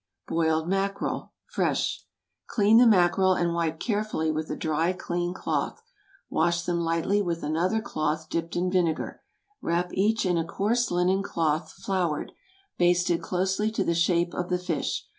BOILED 0.27 0.67
MACKEREL. 0.67 1.31
(Fresh.) 1.45 1.99
✠ 1.99 2.03
Clean 2.47 2.75
the 2.79 2.87
mackerel 2.87 3.35
and 3.35 3.53
wipe 3.53 3.79
carefully 3.79 4.31
with 4.31 4.49
a 4.49 4.55
dry, 4.55 4.93
clean 4.93 5.31
cloth; 5.31 5.83
wash 6.27 6.63
them 6.63 6.79
lightly 6.79 7.21
with 7.21 7.43
another 7.43 7.79
cloth 7.81 8.27
dipped 8.27 8.55
in 8.55 8.71
vinegar; 8.71 9.21
wrap 9.61 9.93
each 9.93 10.25
in 10.25 10.39
a 10.39 10.43
coarse 10.43 10.89
linen 10.89 11.21
cloth 11.21 11.71
(floured) 11.73 12.31
basted 12.79 13.21
closely 13.21 13.69
to 13.69 13.83
the 13.83 13.93
shape 13.93 14.33
of 14.33 14.49
the 14.49 14.57
fish. 14.57 15.05